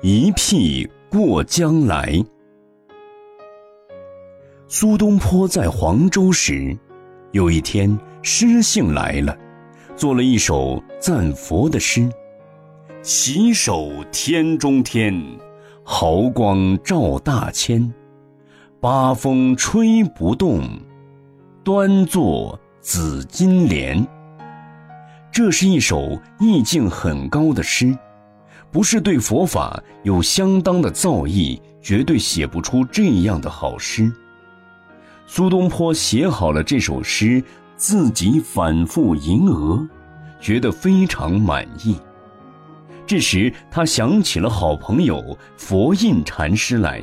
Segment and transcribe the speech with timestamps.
[0.00, 2.24] 一屁过江来。
[4.68, 6.76] 苏东坡在黄州时，
[7.32, 9.36] 有一天诗兴来了，
[9.96, 12.08] 做了一首赞佛的诗
[13.02, 15.20] ：“洗手天中天，
[15.82, 17.92] 毫光照大千。
[18.78, 20.62] 八风吹不动，
[21.64, 24.06] 端坐紫金莲。”
[25.32, 27.98] 这是一首意境很高的诗。
[28.70, 34.12] 不是对佛法有相当的造诣，绝对写不出这样的好诗。
[35.26, 37.42] 苏东坡写好了这首诗，
[37.76, 39.86] 自己反复吟额，
[40.40, 41.96] 觉得非常满意。
[43.06, 47.02] 这时他想起了好朋友佛印禅师来，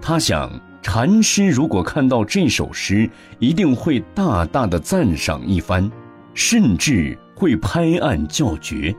[0.00, 0.50] 他想
[0.82, 5.90] 禅师如果看到这首诗，一定会大大的赞赏一番，
[6.32, 8.94] 甚至会拍案叫绝。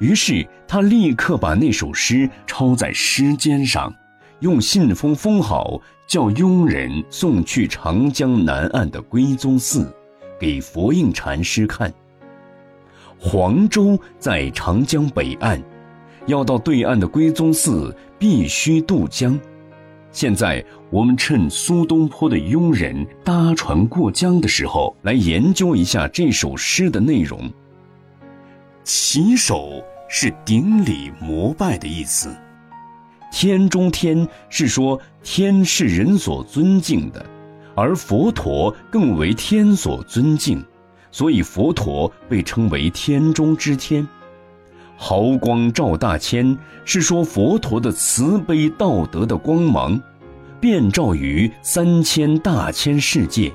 [0.00, 3.94] 于是他立刻把那首诗抄在诗笺上，
[4.40, 9.94] 用信封封好，叫佣人送去长江南岸的归宗寺，
[10.40, 11.92] 给佛印禅师看。
[13.18, 15.62] 黄州在长江北岸，
[16.26, 19.38] 要到对岸的归宗寺必须渡江。
[20.10, 27.52] 现在我们趁苏东坡的佣人搭船过江的时候，来研究一下这首诗的内容。
[28.92, 29.84] 起手。
[30.12, 32.36] 是顶礼膜拜的意思。
[33.30, 37.24] 天中天是说天是人所尊敬的，
[37.76, 40.60] 而佛陀更为天所尊敬，
[41.12, 44.04] 所以佛陀被称为天中之天。
[44.96, 50.02] 毫光照大千是说佛陀的慈悲道德的光芒，
[50.58, 53.52] 遍照于三千大千世界。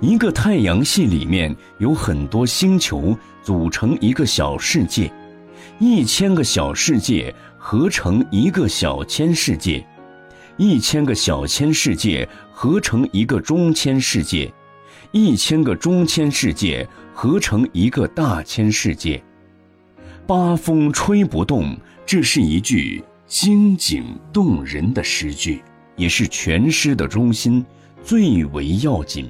[0.00, 3.16] 一个太阳系里面有很多星球
[3.46, 5.08] 组成一个小世界。
[5.78, 9.86] 一千个小世界合成一个小千世界，
[10.56, 14.52] 一千个小千世界合成一个中千世界，
[15.12, 19.22] 一千个中千世界合成一个大千世界。
[20.26, 25.62] 八风吹不动，这是一句精警动人的诗句，
[25.94, 27.64] 也是全诗的中心，
[28.02, 29.28] 最为要紧。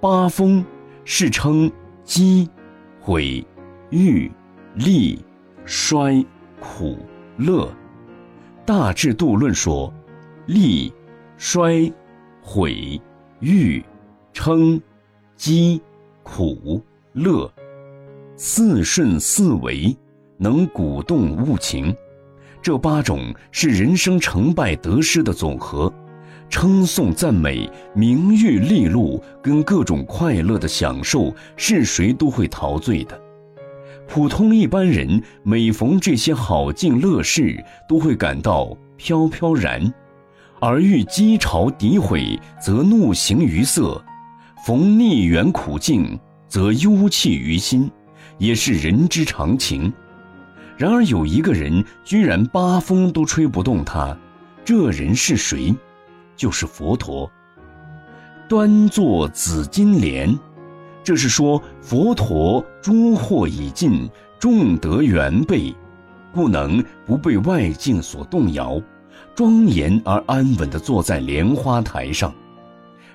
[0.00, 0.64] 八风
[1.04, 1.70] 是称
[2.04, 2.48] 鸡、
[3.06, 3.46] 毁、
[3.90, 4.28] 誉。
[4.74, 5.24] 利、
[5.64, 6.26] 衰、
[6.58, 6.98] 苦、
[7.36, 7.72] 乐，
[8.66, 9.94] 大智度论说：
[10.46, 10.92] 利、
[11.38, 11.90] 衰、
[12.42, 13.00] 毁、
[13.38, 13.80] 誉、
[14.32, 14.78] 称、
[15.36, 15.80] 积、
[16.24, 17.48] 苦、乐，
[18.34, 19.96] 四顺四维，
[20.36, 21.96] 能鼓动物情。
[22.60, 25.90] 这八种是人生成败得失的总和，
[26.48, 33.20] 称颂赞美、名誉利禄跟各种快乐的享受，是谁都会陶醉的。
[34.08, 39.92] 普通一般人每逢这些好境乐事，都会感到飘飘然；
[40.60, 44.00] 而遇讥嘲诋毁，则怒形于色；
[44.64, 47.90] 逢逆缘苦境，则忧气于心，
[48.38, 49.92] 也是人之常情。
[50.76, 54.16] 然而有一个人居然八风都吹不动他，
[54.64, 55.74] 这人是谁？
[56.36, 57.30] 就是佛陀。
[58.48, 60.38] 端坐紫金莲。
[61.02, 64.10] 这是说佛陀诸惑已尽，
[64.40, 65.72] 重德圆备，
[66.34, 68.82] 故能不被外境所动摇，
[69.34, 72.34] 庄严而安稳地坐在莲花台上。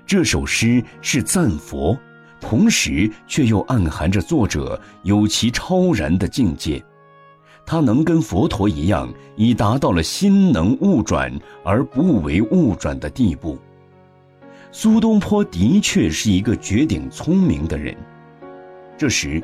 [0.05, 1.97] 这首诗是赞佛，
[2.39, 6.81] 同时却又暗含着作者有其超然的境界，
[7.71, 11.31] 他能跟佛陀一样，已达到了心能物转
[11.63, 13.57] 而不为物转的地步。
[14.73, 17.95] 苏东坡的确是一个绝顶聪明的人。
[18.97, 19.41] 这时，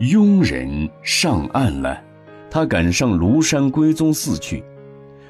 [0.00, 1.98] 佣人上岸了，
[2.50, 4.62] 他赶上庐山归宗寺去。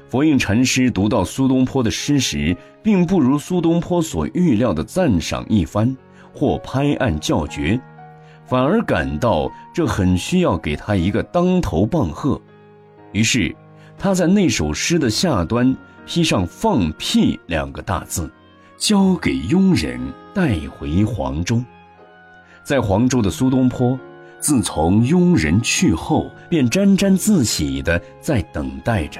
[0.09, 5.95] 佛印禅师读到苏东坡的诗时，并不如苏东坡所预料的赞赏一番，
[6.33, 7.79] 或拍案叫绝，
[8.47, 12.39] 反而感到这很需要给他一个当头棒喝。
[13.11, 13.55] 于是，
[13.97, 15.75] 他在那首诗的下端
[16.05, 18.31] 批上“放屁”两个大字。
[18.77, 19.99] 交给佣人
[20.35, 21.59] 带回黄州，
[22.63, 23.99] 在黄州的苏东坡，
[24.39, 29.19] 自从佣人去后，便沾沾自喜地在等待着。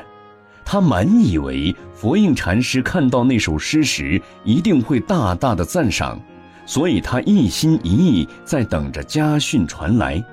[0.63, 6.22] 他满以为佛印禅师看到那首诗时，一定会大大的赞赏，
[6.68, 10.24] 所以他一心一意在等着家训传来。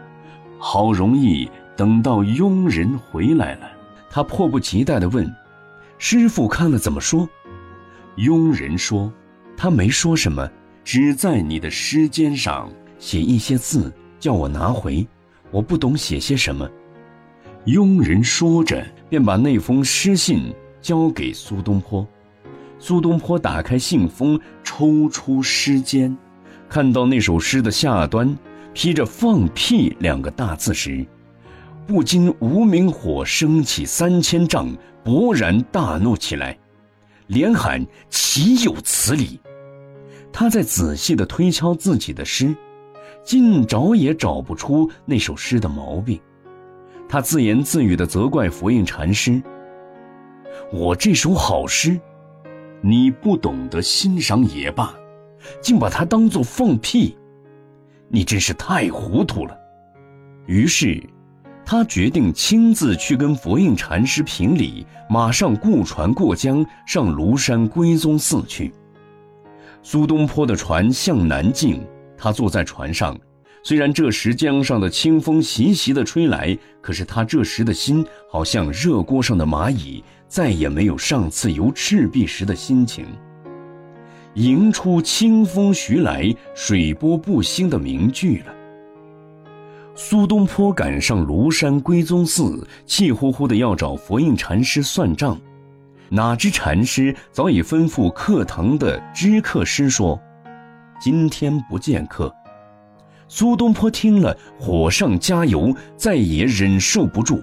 [0.59, 3.71] 好容易等到佣人回来了，
[4.11, 5.33] 他迫不及待地问
[5.97, 7.29] ：“师傅看了怎么说？”
[8.17, 9.13] 佣人说
[9.57, 10.51] ：“他没说什么，
[10.85, 15.07] 只在你的诗笺上写一些字，叫我拿回。
[15.51, 16.69] 我不懂写些什么。”
[17.67, 20.53] 庸人说着，便把那封诗信
[20.83, 22.07] 交给苏东坡。
[22.79, 26.15] 苏东坡打开信封，抽出诗笺，
[26.75, 28.37] 看到那首诗的下端
[28.73, 31.07] 披着“放屁”两个大字时，
[31.87, 36.59] 不禁无名火升起三千丈，勃然大怒起来，
[37.29, 39.39] 连喊：“岂有此理！”
[40.35, 42.53] 他在仔细地推敲自己的诗，
[43.23, 46.21] 竟找也找不出那首诗的毛病。
[47.09, 49.41] 他自言自语地责怪佛印禅师
[50.75, 52.01] ：“我这首好诗，
[52.81, 54.93] 你不懂得欣赏也罢，
[55.61, 57.17] 竟把它当作放屁，
[58.09, 59.57] 你真是太糊涂了。”
[60.47, 61.03] 于是，
[61.65, 68.73] 他决定亲自去跟佛印禅师评理，马上雇船过江，上庐山归宗寺去。
[69.83, 71.81] 苏东坡的船向南进，
[72.17, 73.19] 他坐在船上。
[73.63, 83.07] 虽然这时江上的清风习习地吹来，可是他这时的心好像热锅上的蚂蚁，再也没有上次游赤壁时的心情。
[84.35, 88.53] 迎出清风徐来，水波不兴的名句了。
[89.95, 95.41] 苏东坡赶上庐山归宗寺，气呼呼的要找佛印禅师算账。
[96.09, 100.21] 哪知禅师早已吩咐课堂的知客师说
[101.01, 102.33] ：“今天不见客。”
[103.29, 107.41] 苏东坡听了，火上加油，再也忍受不住。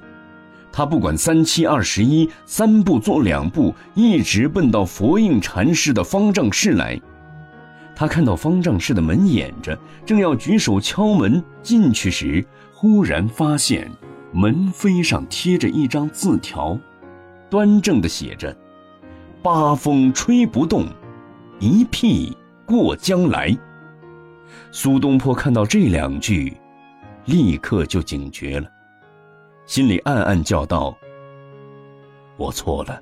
[0.71, 6.99] 他不管三七二十一，三步做两步，一直奔到佛印禅师的方丈室来。
[7.95, 13.91] 他看到方丈室的门掩着，正要举手敲门进去时，忽然发现
[14.31, 16.79] 门扉上贴着一张字条。
[17.49, 18.55] 端正的写着
[19.43, 20.87] ：“八风吹不动，
[21.59, 22.35] 一屁
[22.65, 23.55] 过江来。”
[24.71, 26.55] 苏东坡看到这两句，
[27.25, 28.67] 立刻就警觉了，
[29.71, 30.93] 心里暗暗叫道
[32.35, 33.01] ：“我错了。”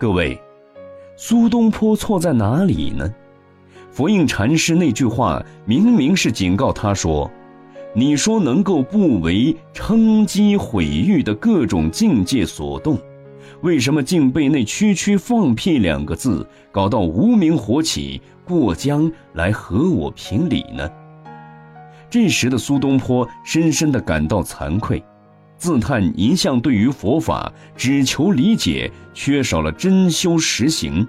[0.00, 0.40] 各位，
[1.18, 3.14] 苏东坡错在哪里呢？
[3.92, 7.30] 佛印禅师那句话明明是警告他说。
[7.92, 12.98] 你说能够不为称讥毁誉的各种境界所动？
[13.60, 20.90] 为什么竟被那区区放屁两个字搞到无名火起，过江来和我评理呢？
[22.08, 25.04] 这时的苏东坡深深的感到惭愧，
[25.56, 31.06] 自叹一向对于佛法只求理解，缺少了真修实行，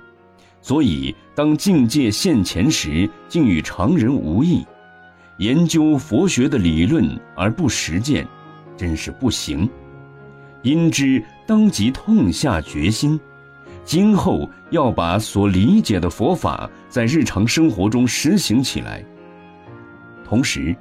[0.62, 4.65] 所以当境界现前时，竟与常人无异。
[5.39, 8.25] 研究佛学的理论而不实践，
[8.77, 9.69] 真是不行。
[10.62, 13.19] 因之当即痛下决心，
[13.83, 19.03] 今后要把所理解的佛法在日常生活中实行起来。
[20.24, 20.75] 同时，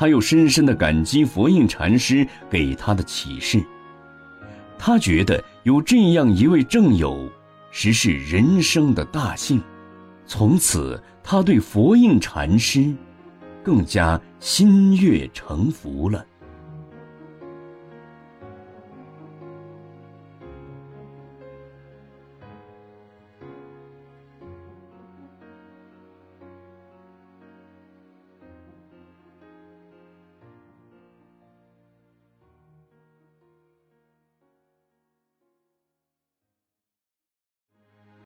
[0.00, 3.62] 他又深深的感激佛印禅师给他的启示。
[4.78, 7.28] 他觉得有这样一位正友，
[7.70, 9.60] 实是人生的大幸。
[10.26, 12.90] 从此，他对佛印禅师
[13.62, 16.24] 更加心悦诚服了。